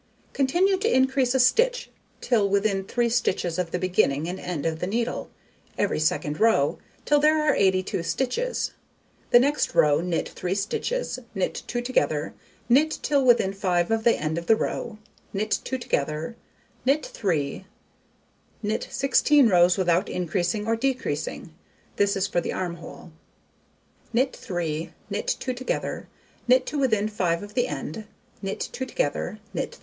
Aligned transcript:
Continue 0.33 0.77
to 0.77 0.91
increase 0.91 1.35
a 1.35 1.39
stitch 1.39 1.91
till 2.21 2.49
within 2.49 2.83
3 2.85 3.07
stitches 3.07 3.59
of 3.59 3.69
the 3.69 3.77
beginning 3.77 4.27
and 4.27 4.39
end 4.39 4.65
of 4.65 4.79
the 4.79 4.87
needle, 4.87 5.29
every 5.77 5.99
second 5.99 6.39
row, 6.39 6.79
till 7.05 7.19
there 7.19 7.39
are 7.39 7.53
82 7.53 8.01
stitches. 8.01 8.71
The 9.29 9.39
next 9.39 9.75
row, 9.75 10.01
knit 10.01 10.27
3 10.27 10.55
stitches, 10.55 11.19
knit 11.35 11.61
2 11.67 11.81
together, 11.81 12.33
knit 12.67 12.97
till 13.03 13.23
within 13.23 13.53
5 13.53 13.91
of 13.91 14.03
the 14.03 14.19
end 14.19 14.39
of 14.39 14.47
the 14.47 14.55
row, 14.55 14.97
knit 15.33 15.59
2 15.63 15.77
together, 15.77 16.35
knit 16.83 17.05
3, 17.05 17.67
knit 18.63 18.87
16 18.89 19.49
rows 19.49 19.77
without 19.77 20.09
increasing 20.09 20.65
or 20.65 20.75
decreasing 20.75 21.53
(this 21.97 22.15
is 22.15 22.25
for 22.25 22.41
the 22.41 22.51
arm 22.53 22.77
hole); 22.77 23.11
knit 24.13 24.35
3, 24.35 24.93
knit 25.11 25.27
2 25.39 25.53
together, 25.53 26.07
knit 26.47 26.65
to 26.65 26.79
within 26.79 27.07
5 27.07 27.43
of 27.43 27.53
the 27.53 27.67
end, 27.67 28.07
knit 28.41 28.59
2 28.71 28.87
together, 28.87 29.37
knit 29.53 29.73
3. 29.75 29.79